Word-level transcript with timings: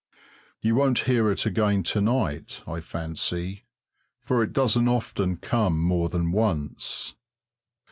You 0.61 0.73
won't 0.73 1.03
hear 1.05 1.29
it 1.29 1.45
again 1.45 1.83
to 1.83 2.01
night, 2.01 2.63
I 2.65 2.79
fancy, 2.79 3.65
for 4.19 4.41
it 4.41 4.51
doesn't 4.51 4.87
often 4.87 5.37
come 5.37 5.79
more 5.79 6.09
than 6.09 6.31
once. 6.31 7.13